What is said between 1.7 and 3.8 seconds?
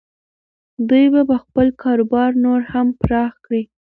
کاروبار نور هم پراخ کړي.